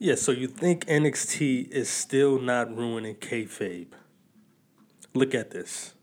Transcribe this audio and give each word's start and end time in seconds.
Yeah, 0.00 0.14
so 0.14 0.30
you 0.30 0.46
think 0.46 0.86
NXT 0.86 1.70
is 1.70 1.88
still 1.88 2.40
not 2.40 2.74
ruining 2.76 3.16
kayfabe? 3.16 3.88
Look 5.12 5.34
at 5.34 5.50
this. 5.50 5.94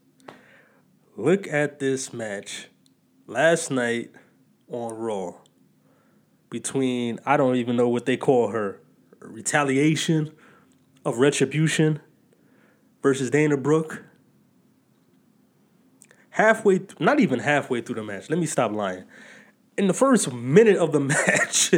Look 1.16 1.48
at 1.48 1.80
this 1.80 2.12
match 2.12 2.68
last 3.26 3.72
night 3.72 4.12
on 4.70 4.94
Raw 4.94 5.36
between 6.50 7.20
I 7.26 7.38
don't 7.38 7.56
even 7.56 7.78
know 7.78 7.88
what 7.88 8.06
they 8.06 8.18
call 8.18 8.50
her 8.50 8.82
retaliation 9.22 10.34
of 11.06 11.20
retribution 11.20 12.02
versus 13.02 13.30
Dana 13.30 13.56
Brooke. 13.56 14.04
Halfway, 16.32 16.82
not 17.00 17.22
even 17.22 17.40
halfway 17.40 17.80
through 17.80 17.96
the 17.96 18.04
match. 18.04 18.30
Let 18.30 18.40
me 18.40 18.46
stop 18.46 18.74
lying. 18.74 19.06
In 19.78 19.88
the 19.88 19.94
first 19.94 20.34
minute 20.34 20.76
of 20.76 20.92
the 20.92 21.00
match, 21.00 21.74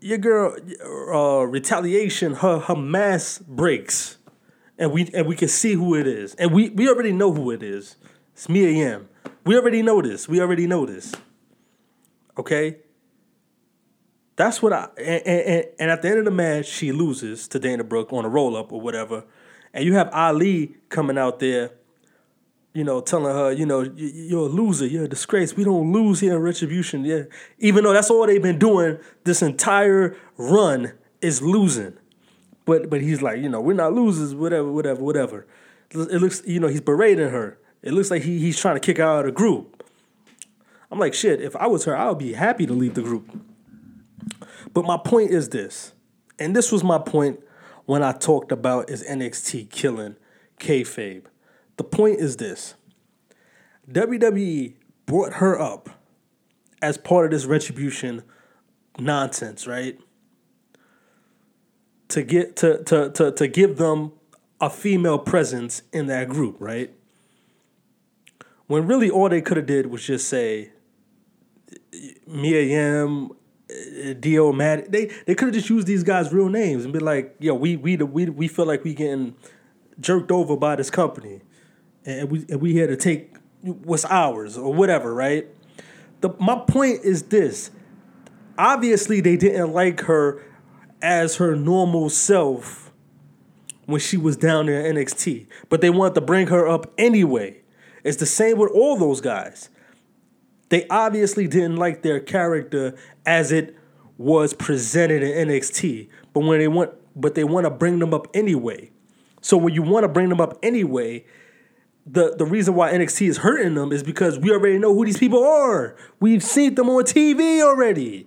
your 0.00 0.18
girl 0.18 0.56
uh, 0.84 1.44
retaliation 1.44 2.34
her 2.34 2.58
her 2.60 2.76
mask 2.76 3.46
breaks. 3.46 4.16
And 4.80 4.92
we 4.92 5.10
and 5.12 5.26
we 5.26 5.34
can 5.34 5.48
see 5.48 5.74
who 5.74 5.94
it 5.94 6.06
is. 6.06 6.34
And 6.36 6.52
we 6.52 6.70
we 6.70 6.88
already 6.88 7.12
know 7.12 7.32
who 7.32 7.50
it 7.50 7.62
is. 7.62 7.96
It's 8.32 8.48
mia 8.48 8.70
yim 8.70 9.08
we 9.48 9.56
already 9.56 9.80
know 9.80 10.02
this. 10.02 10.28
We 10.28 10.42
already 10.42 10.66
know 10.66 10.84
this. 10.84 11.14
Okay? 12.36 12.76
That's 14.36 14.60
what 14.60 14.74
i 14.74 14.88
and, 14.98 15.26
and, 15.26 15.64
and 15.80 15.90
at 15.90 16.02
the 16.02 16.08
end 16.10 16.18
of 16.18 16.26
the 16.26 16.30
match 16.30 16.66
she 16.66 16.92
loses 16.92 17.48
to 17.48 17.58
dana 17.58 17.82
brooke 17.82 18.12
on 18.12 18.26
a 18.26 18.28
roll-up 18.28 18.72
or 18.72 18.80
whatever. 18.82 19.24
And 19.72 19.86
you 19.86 19.94
have 19.94 20.10
ali 20.12 20.76
coming 20.90 21.16
out 21.16 21.38
there 21.38 21.70
you 22.78 22.84
know, 22.84 23.00
telling 23.00 23.34
her, 23.34 23.50
you 23.50 23.66
know, 23.66 23.80
you're 23.96 24.46
a 24.46 24.48
loser, 24.48 24.86
you're 24.86 25.06
a 25.06 25.08
disgrace. 25.08 25.56
We 25.56 25.64
don't 25.64 25.92
lose 25.92 26.20
here 26.20 26.36
in 26.36 26.40
retribution. 26.40 27.04
Yeah, 27.04 27.24
even 27.58 27.82
though 27.82 27.92
that's 27.92 28.08
all 28.08 28.24
they've 28.24 28.40
been 28.40 28.60
doing 28.60 29.00
this 29.24 29.42
entire 29.42 30.16
run 30.36 30.92
is 31.20 31.42
losing. 31.42 31.94
But 32.66 32.88
but 32.88 33.00
he's 33.00 33.20
like, 33.20 33.38
you 33.40 33.48
know, 33.48 33.60
we're 33.60 33.72
not 33.72 33.94
losers, 33.94 34.32
whatever, 34.32 34.70
whatever, 34.70 35.02
whatever. 35.02 35.46
It 35.90 36.20
looks, 36.22 36.40
you 36.46 36.60
know, 36.60 36.68
he's 36.68 36.80
berating 36.80 37.30
her. 37.30 37.58
It 37.82 37.94
looks 37.94 38.12
like 38.12 38.22
he, 38.22 38.38
he's 38.38 38.60
trying 38.60 38.76
to 38.76 38.80
kick 38.80 38.98
her 38.98 39.02
out 39.02 39.20
of 39.20 39.24
the 39.24 39.32
group. 39.32 39.84
I'm 40.92 41.00
like, 41.00 41.14
shit, 41.14 41.40
if 41.40 41.56
I 41.56 41.66
was 41.66 41.84
her, 41.84 41.96
I 41.96 42.08
would 42.10 42.18
be 42.18 42.34
happy 42.34 42.64
to 42.64 42.72
leave 42.72 42.94
the 42.94 43.02
group. 43.02 43.28
But 44.72 44.84
my 44.84 44.98
point 44.98 45.32
is 45.32 45.48
this, 45.48 45.94
and 46.38 46.54
this 46.54 46.70
was 46.70 46.84
my 46.84 46.98
point 46.98 47.40
when 47.86 48.04
I 48.04 48.12
talked 48.12 48.52
about 48.52 48.88
is 48.88 49.02
NXT 49.02 49.68
killing 49.70 50.14
kayfabe 50.60 51.24
the 51.78 51.84
point 51.84 52.20
is 52.20 52.36
this 52.36 52.74
WWE 53.90 54.74
brought 55.06 55.34
her 55.34 55.58
up 55.58 55.88
as 56.82 56.98
part 56.98 57.24
of 57.24 57.30
this 57.30 57.46
retribution 57.46 58.22
nonsense, 58.98 59.66
right? 59.66 59.98
To 62.08 62.22
get 62.22 62.56
to 62.56 62.82
to 62.84 63.10
to 63.10 63.32
to 63.32 63.48
give 63.48 63.78
them 63.78 64.12
a 64.60 64.68
female 64.68 65.18
presence 65.18 65.82
in 65.92 66.06
that 66.06 66.28
group, 66.28 66.56
right? 66.58 66.92
When 68.66 68.86
really 68.86 69.08
all 69.08 69.28
they 69.28 69.40
could 69.40 69.56
have 69.56 69.66
did 69.66 69.86
was 69.86 70.04
just 70.04 70.28
say 70.28 70.72
Mia 72.26 72.62
Yim, 72.62 73.30
Dio 74.20 74.52
Maddin. 74.52 74.90
They 74.90 75.06
they 75.26 75.34
could 75.34 75.46
have 75.46 75.54
just 75.54 75.70
used 75.70 75.86
these 75.86 76.02
guys' 76.02 76.32
real 76.32 76.48
names 76.48 76.84
and 76.84 76.92
be 76.92 76.98
like, 76.98 77.36
yo, 77.38 77.54
we 77.54 77.76
we 77.76 77.96
we 77.96 78.26
we 78.26 78.48
feel 78.48 78.66
like 78.66 78.82
we 78.82 78.94
getting 78.94 79.36
jerked 80.00 80.32
over 80.32 80.56
by 80.56 80.74
this 80.76 80.90
company 80.90 81.42
and 82.04 82.30
we 82.30 82.44
and 82.48 82.60
we 82.60 82.72
here 82.72 82.86
to 82.86 82.96
take 82.96 83.36
what's 83.62 84.04
ours 84.04 84.56
or 84.56 84.72
whatever, 84.72 85.14
right? 85.14 85.46
The 86.20 86.30
my 86.38 86.56
point 86.66 87.04
is 87.04 87.24
this. 87.24 87.70
Obviously 88.56 89.20
they 89.20 89.36
didn't 89.36 89.72
like 89.72 90.00
her 90.02 90.42
as 91.00 91.36
her 91.36 91.54
normal 91.54 92.10
self 92.10 92.92
when 93.86 94.00
she 94.00 94.16
was 94.16 94.36
down 94.36 94.66
there 94.66 94.84
in 94.84 94.96
NXT, 94.96 95.46
but 95.68 95.80
they 95.80 95.90
wanted 95.90 96.14
to 96.16 96.20
bring 96.20 96.48
her 96.48 96.68
up 96.68 96.92
anyway. 96.98 97.60
It's 98.04 98.16
the 98.16 98.26
same 98.26 98.58
with 98.58 98.70
all 98.72 98.96
those 98.96 99.20
guys. 99.20 99.70
They 100.68 100.86
obviously 100.88 101.46
didn't 101.46 101.76
like 101.76 102.02
their 102.02 102.20
character 102.20 102.98
as 103.24 103.52
it 103.52 103.74
was 104.18 104.52
presented 104.52 105.22
in 105.22 105.48
NXT, 105.48 106.08
but 106.32 106.40
when 106.40 106.58
they 106.58 106.68
want 106.68 106.92
but 107.16 107.34
they 107.34 107.44
want 107.44 107.64
to 107.64 107.70
bring 107.70 107.98
them 107.98 108.14
up 108.14 108.28
anyway. 108.34 108.90
So 109.40 109.56
when 109.56 109.74
you 109.74 109.82
want 109.82 110.04
to 110.04 110.08
bring 110.08 110.28
them 110.28 110.40
up 110.40 110.58
anyway, 110.62 111.24
the 112.10 112.34
the 112.36 112.44
reason 112.44 112.74
why 112.74 112.92
NXT 112.92 113.28
is 113.28 113.38
hurting 113.38 113.74
them 113.74 113.92
is 113.92 114.02
because 114.02 114.38
we 114.38 114.50
already 114.50 114.78
know 114.78 114.94
who 114.94 115.04
these 115.04 115.18
people 115.18 115.44
are. 115.44 115.96
We've 116.20 116.42
seen 116.42 116.74
them 116.74 116.88
on 116.88 117.04
TV 117.04 117.60
already. 117.60 118.26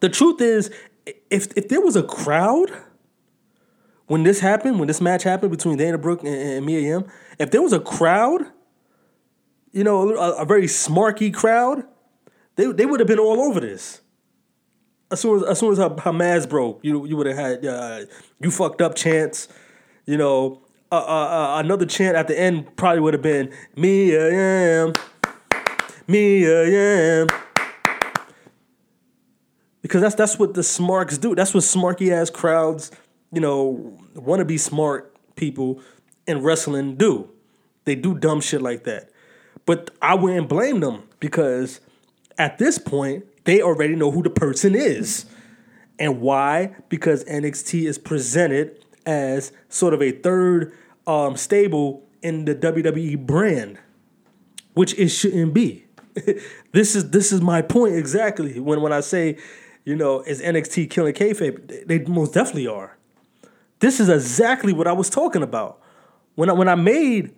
The 0.00 0.08
truth 0.08 0.40
is, 0.40 0.70
if 1.30 1.48
if 1.56 1.68
there 1.68 1.80
was 1.80 1.96
a 1.96 2.02
crowd 2.02 2.70
when 4.06 4.22
this 4.22 4.40
happened, 4.40 4.78
when 4.78 4.88
this 4.88 5.00
match 5.00 5.22
happened 5.22 5.50
between 5.50 5.78
Dana 5.78 5.98
Brooke 5.98 6.22
and, 6.22 6.34
and 6.34 6.66
Mia 6.66 6.80
Yim, 6.80 7.06
if 7.38 7.50
there 7.50 7.62
was 7.62 7.72
a 7.72 7.80
crowd, 7.80 8.42
you 9.72 9.84
know, 9.84 10.14
a, 10.16 10.42
a 10.42 10.44
very 10.44 10.64
smarky 10.64 11.32
crowd, 11.32 11.84
they 12.56 12.70
they 12.72 12.86
would 12.86 13.00
have 13.00 13.06
been 13.06 13.18
all 13.18 13.40
over 13.40 13.60
this. 13.60 14.02
As 15.10 15.20
soon 15.20 15.38
as 15.38 15.42
as 15.44 15.58
soon 15.58 15.72
as 15.72 15.78
her, 15.78 15.96
her 16.00 16.12
mask 16.12 16.50
broke, 16.50 16.80
you 16.82 17.06
you 17.06 17.16
would 17.16 17.26
have 17.26 17.36
had 17.36 17.64
uh, 17.64 18.00
you 18.38 18.50
fucked 18.50 18.82
up 18.82 18.94
chance, 18.94 19.48
you 20.04 20.18
know, 20.18 20.62
uh, 20.90 20.96
uh, 20.96 20.98
uh, 20.98 21.60
another 21.60 21.84
chant 21.84 22.16
at 22.16 22.28
the 22.28 22.38
end 22.38 22.76
probably 22.76 23.00
would 23.00 23.14
have 23.14 23.22
been 23.22 23.52
"Me 23.76 24.16
I 24.16 24.28
am, 24.28 24.92
me 26.06 26.46
I 26.46 26.64
am," 26.64 27.26
because 29.82 30.00
that's 30.00 30.14
that's 30.14 30.38
what 30.38 30.54
the 30.54 30.62
smarks 30.62 31.18
do. 31.18 31.34
That's 31.34 31.52
what 31.52 31.64
smarky 31.64 32.10
ass 32.10 32.30
crowds, 32.30 32.90
you 33.32 33.40
know, 33.40 33.98
want 34.14 34.40
to 34.40 34.44
be 34.44 34.56
smart 34.56 35.14
people 35.36 35.80
in 36.26 36.42
wrestling 36.42 36.96
do. 36.96 37.28
They 37.84 37.94
do 37.94 38.14
dumb 38.14 38.40
shit 38.40 38.62
like 38.62 38.84
that. 38.84 39.10
But 39.66 39.90
I 40.00 40.14
wouldn't 40.14 40.48
blame 40.48 40.80
them 40.80 41.02
because 41.20 41.80
at 42.38 42.58
this 42.58 42.78
point 42.78 43.24
they 43.44 43.60
already 43.60 43.94
know 43.94 44.10
who 44.10 44.22
the 44.22 44.30
person 44.30 44.74
is. 44.74 45.26
And 45.98 46.20
why? 46.20 46.76
Because 46.88 47.24
NXT 47.24 47.86
is 47.86 47.98
presented 47.98 48.84
as 49.08 49.52
sort 49.70 49.94
of 49.94 50.02
a 50.02 50.12
third 50.12 50.72
um, 51.06 51.34
stable 51.34 52.06
in 52.20 52.44
the 52.44 52.54
WWE 52.54 53.18
brand, 53.26 53.78
which 54.74 54.96
it 54.98 55.08
shouldn't 55.08 55.54
be. 55.54 55.86
this 56.72 56.94
is 56.94 57.10
this 57.10 57.32
is 57.32 57.40
my 57.40 57.62
point 57.62 57.94
exactly 57.94 58.60
when 58.60 58.82
when 58.82 58.92
I 58.92 59.00
say, 59.00 59.38
you 59.84 59.96
know, 59.96 60.20
is 60.20 60.42
NXT 60.42 60.90
killing 60.90 61.14
kayfabe? 61.14 61.86
They 61.86 62.00
most 62.00 62.34
definitely 62.34 62.66
are. 62.66 62.98
This 63.80 63.98
is 63.98 64.10
exactly 64.10 64.74
what 64.74 64.86
I 64.86 64.92
was 64.92 65.08
talking 65.08 65.42
about 65.42 65.80
when 66.34 66.50
I 66.50 66.52
when 66.52 66.68
I 66.68 66.74
made 66.74 67.34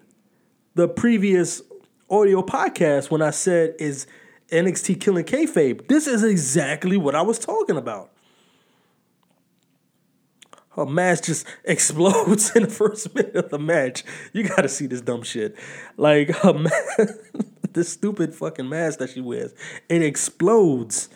the 0.75 0.89
previous 0.89 1.63
audio 2.11 2.43
podcast 2.43 3.13
when 3.13 3.23
I 3.23 3.31
said 3.31 3.77
is 3.79 4.09
NXT 4.49 5.01
killing 5.01 5.25
kayfabe. 5.25 5.87
This 5.87 6.09
is 6.09 6.25
exactly 6.25 6.97
what 6.97 7.15
I 7.15 7.23
was 7.23 7.39
talking 7.39 7.77
about 7.77 8.11
her 10.81 10.91
mask 10.91 11.25
just 11.25 11.47
explodes 11.65 12.55
in 12.57 12.63
the 12.65 12.69
first 12.69 13.15
minute 13.15 13.37
of 13.37 13.51
the 13.51 13.59
match. 13.59 14.05
You 14.33 14.49
got 14.49 14.63
to 14.63 14.69
see 14.69 14.87
this 14.87 15.01
dumb 15.01 15.23
shit. 15.23 15.57
Like 15.97 16.29
mask, 16.45 17.15
this 17.73 17.93
stupid 17.93 18.35
fucking 18.35 18.69
mask 18.69 18.99
that 18.99 19.11
she 19.11 19.21
wears, 19.21 19.55
it 19.89 20.03
explodes. 20.03 21.09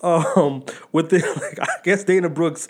Um, 0.00 0.64
with 0.92 1.10
the 1.10 1.18
like, 1.18 1.58
I 1.60 1.82
guess 1.82 2.04
Dana 2.04 2.28
Brooks 2.28 2.68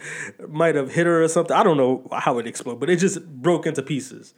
might 0.49 0.77
have 0.77 0.93
hit 0.93 1.05
her 1.05 1.23
or 1.23 1.29
something. 1.29 1.55
I 1.55 1.63
don't 1.63 1.77
know 1.77 2.09
how 2.11 2.39
it 2.39 2.47
exploded, 2.47 2.81
but 2.81 2.89
it 2.89 2.97
just 2.97 3.23
broke 3.27 3.67
into 3.67 3.83
pieces, 3.83 4.33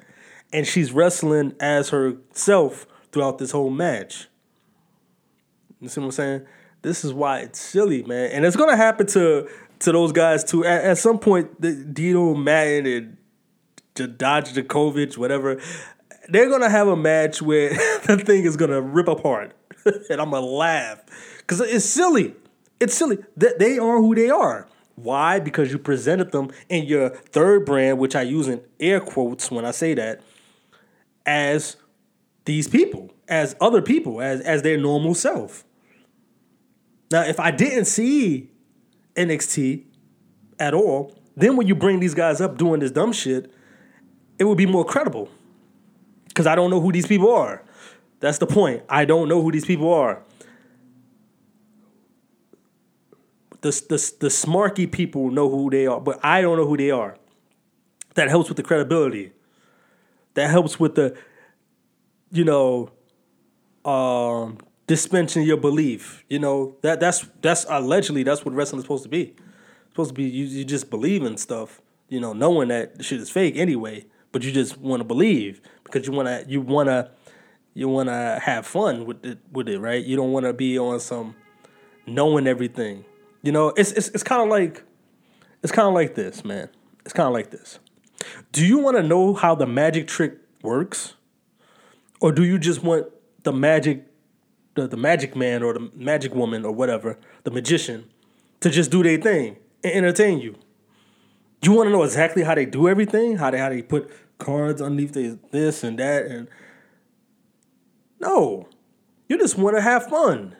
and 0.53 0.67
she's 0.67 0.91
wrestling 0.91 1.55
as 1.61 1.91
herself 1.91 2.89
throughout 3.13 3.39
this 3.39 3.53
whole 3.53 3.71
match. 3.71 4.27
You 5.81 5.89
see 5.89 6.01
what 6.01 6.07
I'm 6.07 6.11
saying? 6.11 6.47
This 6.83 7.05
is 7.05 7.13
why 7.13 7.43
it's 7.43 7.61
silly, 7.61 8.03
man, 8.03 8.33
and 8.33 8.45
it's 8.45 8.57
gonna 8.57 8.77
happen 8.77 9.07
to 9.09 9.49
to 9.81 9.93
those 9.93 10.13
guys 10.13 10.45
too. 10.45 10.65
At, 10.65 10.85
at 10.85 10.99
some 10.99 11.19
point, 11.19 11.61
the 11.61 11.73
Dino 11.73 12.35
Madden 12.35 13.17
and 13.97 14.19
Dodge 14.19 14.53
Dijakovic, 14.53 15.19
whatever, 15.19 15.61
they're 16.29 16.49
gonna 16.49 16.71
have 16.71 16.89
a 16.89 16.97
match 16.97 17.43
where 17.43 17.71
the 18.07 18.23
thing 18.25 18.45
is 18.45 18.57
gonna 18.57 18.81
rip 18.81 19.09
apart, 19.09 19.55
and 19.85 20.21
I'm 20.21 20.31
gonna 20.31 20.41
laugh 20.41 21.03
because 21.39 21.61
it's 21.61 21.85
silly. 21.85 22.35
It's 22.79 22.95
silly. 22.95 23.19
that 23.37 23.59
they 23.59 23.79
are 23.79 23.99
who 23.99 24.15
they 24.15 24.31
are. 24.31 24.67
Why? 24.95 25.39
Because 25.39 25.71
you 25.71 25.79
presented 25.79 26.33
them 26.33 26.51
in 26.69 26.85
your 26.85 27.11
third 27.11 27.67
brand, 27.67 27.99
which 27.99 28.15
I 28.15 28.23
use 28.23 28.49
in 28.49 28.63
air 28.79 29.01
quotes 29.01 29.51
when 29.51 29.65
I 29.65 29.71
say 29.71 29.95
that, 29.95 30.23
as 31.27 31.77
these 32.45 32.69
people, 32.69 33.11
as 33.29 33.57
other 33.61 33.83
people, 33.83 34.21
as 34.21 34.41
as 34.43 34.63
their 34.63 34.79
normal 34.79 35.15
self. 35.15 35.65
Now, 37.11 37.23
if 37.23 37.41
I 37.41 37.51
didn't 37.51 37.87
see 37.87 38.50
NXT 39.29 39.85
at 40.59 40.75
all, 40.75 41.15
then 41.37 41.57
when 41.57 41.67
you 41.67 41.75
bring 41.75 42.01
these 42.01 42.15
guys 42.15 42.41
up 42.41 42.59
doing 42.59 42.81
this 42.81 42.91
dumb 42.91 43.13
shit, 43.13 43.53
it 44.39 44.45
would 44.45 44.59
be 44.59 44.67
more 44.67 44.85
credible. 44.85 45.29
Because 46.29 46.47
I 46.47 46.55
don't 46.55 46.71
know 46.71 46.81
who 46.81 46.93
these 46.93 47.07
people 47.07 47.33
are. 47.33 47.63
That's 48.21 48.39
the 48.39 48.47
point. 48.47 48.83
I 48.89 49.05
don't 49.05 49.29
know 49.29 49.43
who 49.43 49.51
these 49.51 49.65
people 49.65 49.93
are. 49.93 50.23
the 53.61 53.71
the 53.89 54.13
the 54.21 54.29
smarky 54.29 54.91
people 54.91 55.31
know 55.31 55.49
who 55.49 55.71
they 55.71 55.87
are, 55.87 56.01
but 56.01 56.19
I 56.23 56.41
don't 56.43 56.57
know 56.57 56.67
who 56.67 56.77
they 56.77 56.91
are. 56.91 57.17
That 58.15 58.29
helps 58.29 58.49
with 58.49 58.57
the 58.57 58.63
credibility. 58.63 59.33
That 60.35 60.51
helps 60.51 60.79
with 60.79 60.95
the, 60.95 61.17
you 62.31 62.45
know, 62.45 62.91
um, 63.85 64.59
dispensing 64.91 65.45
your 65.45 65.57
belief. 65.57 66.25
You 66.29 66.41
know 66.41 66.75
that 66.83 66.99
that's 66.99 67.25
that's 67.43 67.65
allegedly 67.69 68.25
that's 68.25 68.45
what 68.45 68.57
wrestling 68.57 68.81
is 68.81 68.85
supposed 68.85 69.05
to 69.05 69.09
be. 69.09 69.23
It's 69.23 69.91
supposed 69.91 70.11
to 70.11 70.15
be 70.15 70.25
you, 70.25 70.47
you 70.47 70.65
just 70.65 70.91
believe 70.91 71.23
in 71.23 71.37
stuff. 71.37 71.81
You 72.09 72.19
know, 72.19 72.33
knowing 72.33 72.69
that 72.69 73.05
shit 73.05 73.21
is 73.21 73.31
fake 73.31 73.57
anyway, 73.57 74.07
but 74.33 74.43
you 74.43 74.51
just 74.51 74.79
want 74.79 74.99
to 74.99 75.05
believe 75.05 75.61
because 75.85 76.09
you 76.09 76.13
wanna 76.13 76.45
you 76.49 76.61
wanna 76.61 77.13
you 77.73 77.89
wanna 77.89 78.41
have 78.41 78.67
fun 78.67 79.07
with 79.07 79.25
it 79.25 79.39
with 79.53 79.69
it, 79.69 79.79
right? 79.79 80.05
You 80.05 80.17
don't 80.17 80.33
want 80.33 80.47
to 80.47 80.53
be 80.53 80.77
on 80.77 80.99
some 80.99 81.37
knowing 82.09 82.49
everything. 82.49 83.05
You 83.45 83.53
know, 83.53 83.69
it's 83.69 83.93
it's 83.93 84.09
it's 84.09 84.25
kind 84.25 84.43
of 84.43 84.49
like 84.49 84.83
it's 85.63 85.71
kind 85.71 85.87
of 85.87 85.95
like 85.95 86.17
this, 86.17 86.45
man. 86.45 86.69
It's 87.05 87.13
kind 87.13 87.29
of 87.29 87.33
like 87.33 87.53
this. 87.53 87.79
Do 88.51 88.67
you 88.67 88.79
want 88.81 88.97
to 88.97 89.05
know 89.05 89.35
how 89.35 89.55
the 89.55 89.67
magic 89.67 90.09
trick 90.09 90.39
works? 90.63 91.15
Or 92.21 92.33
do 92.33 92.43
you 92.43 92.59
just 92.59 92.83
want 92.83 93.07
the 93.45 93.53
magic 93.53 94.10
the, 94.75 94.87
the 94.87 94.97
magic 94.97 95.35
man 95.37 95.63
or 95.63 95.75
the 95.75 95.91
magic 95.95 96.35
woman 96.35 96.65
or 96.65 96.73
whatever, 96.73 97.19
the 97.45 97.51
magician, 97.51 98.09
to 98.61 98.71
just 98.71 98.91
do 98.91 99.03
their 99.03 99.19
thing 99.19 99.57
and 99.83 99.93
entertain 99.95 100.41
you? 100.41 100.57
You 101.63 101.73
want 101.73 101.89
to 101.89 101.93
know 101.93 102.03
exactly 102.03 102.43
how 102.43 102.55
they 102.55 102.67
do 102.67 102.89
everything? 102.89 103.37
How 103.37 103.51
they 103.51 103.59
how 103.59 103.69
they 103.69 103.83
put 103.83 104.11
cards 104.39 104.81
underneath 104.81 105.13
they, 105.13 105.39
this 105.51 105.85
and 105.85 105.99
that 105.99 106.27
and 106.27 106.49
no. 108.19 108.69
You 109.29 109.39
just 109.39 109.57
want 109.57 109.77
to 109.77 109.83
have 109.83 110.07
fun 110.07 110.57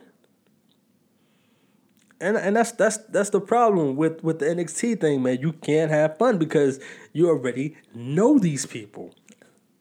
and 2.21 2.37
and 2.37 2.55
that's 2.55 2.73
that's 2.73 2.99
that's 3.09 3.31
the 3.31 3.41
problem 3.41 3.97
with 3.97 4.23
with 4.23 4.39
the 4.39 4.47
NXT 4.47 5.01
thing, 5.01 5.23
man. 5.23 5.41
You 5.41 5.53
can't 5.53 5.91
have 5.91 6.19
fun 6.19 6.39
because 6.39 6.79
you 7.13 7.29
already 7.29 7.77
know 7.95 8.39
these 8.39 8.67
people. 8.67 9.15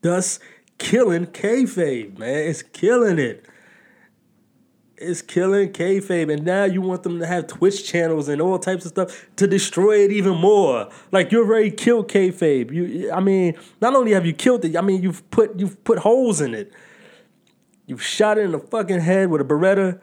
Thus, 0.01 0.39
killing 0.77 1.27
kayfabe, 1.27 2.17
man. 2.17 2.47
It's 2.47 2.61
killing 2.61 3.19
it. 3.19 3.45
It's 5.01 5.21
killing 5.21 5.71
kayfabe, 5.71 6.33
and 6.33 6.43
now 6.43 6.65
you 6.65 6.81
want 6.81 7.03
them 7.03 7.19
to 7.19 7.25
have 7.25 7.47
Twitch 7.47 7.85
channels 7.85 8.27
and 8.27 8.41
all 8.41 8.59
types 8.59 8.85
of 8.85 8.89
stuff 8.91 9.25
to 9.37 9.47
destroy 9.47 10.03
it 10.03 10.11
even 10.11 10.35
more. 10.35 10.89
Like 11.11 11.31
you 11.31 11.39
already 11.39 11.71
killed 11.71 12.09
kayfabe. 12.09 12.71
You, 12.73 13.11
I 13.11 13.21
mean, 13.21 13.57
not 13.81 13.95
only 13.95 14.11
have 14.11 14.25
you 14.25 14.33
killed 14.33 14.65
it, 14.65 14.75
I 14.75 14.81
mean 14.81 15.01
you've 15.01 15.29
put 15.31 15.57
you've 15.57 15.81
put 15.83 15.99
holes 15.99 16.41
in 16.41 16.53
it. 16.53 16.73
You've 17.85 18.03
shot 18.03 18.37
it 18.37 18.41
in 18.41 18.51
the 18.51 18.59
fucking 18.59 18.99
head 18.99 19.29
with 19.29 19.41
a 19.41 19.45
Beretta 19.45 19.99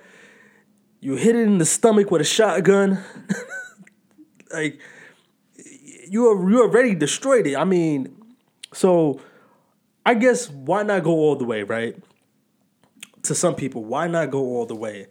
you 1.07 1.15
hit 1.15 1.37
it 1.37 1.47
in 1.47 1.59
the 1.59 1.65
stomach 1.65 2.11
with 2.11 2.21
a 2.21 2.25
shotgun. 2.25 2.99
like 4.53 4.81
you 6.09 6.27
are, 6.29 6.51
you 6.51 6.63
already 6.63 6.95
destroyed 6.95 7.47
it. 7.47 7.57
I 7.57 7.65
mean, 7.65 8.17
so 8.73 9.21
I 10.05 10.15
guess 10.15 10.51
why 10.51 10.83
not 10.83 11.05
go 11.05 11.13
all 11.13 11.37
the 11.37 11.45
way, 11.45 11.63
right? 11.63 11.97
To 13.27 13.35
some 13.35 13.57
people, 13.57 13.85
why 13.85 14.07
not 14.07 14.31
go 14.31 14.39
all 14.39 14.67
the 14.67 14.77
way? 14.77 15.09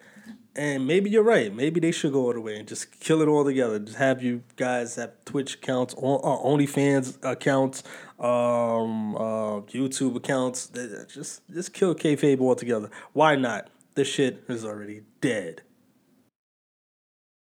And 0.56 0.88
maybe 0.88 1.10
you're 1.10 1.22
right. 1.22 1.54
Maybe 1.54 1.82
they 1.82 1.92
should 1.92 2.14
go 2.14 2.28
all 2.28 2.34
the 2.34 2.40
way 2.40 2.58
and 2.58 2.66
just 2.66 2.98
kill 3.02 3.22
it 3.22 3.28
all 3.28 3.44
together. 3.44 3.78
Just 3.78 3.98
have 3.98 4.24
you 4.24 4.44
guys 4.56 4.96
have 4.96 5.12
Twitch 5.26 5.56
accounts, 5.56 5.94
uh, 5.96 5.98
OnlyFans 5.98 7.18
accounts, 7.30 7.84
um, 8.18 9.18
uh, 9.18 9.60
YouTube 9.68 10.16
accounts. 10.16 10.70
Just 11.14 11.42
just 11.54 11.74
kill 11.74 11.94
kayfabe 11.94 12.40
altogether. 12.40 12.90
Why 13.12 13.36
not? 13.36 13.70
This 13.96 14.08
shit 14.08 14.46
is 14.48 14.64
already 14.64 15.02
dead. 15.20 15.64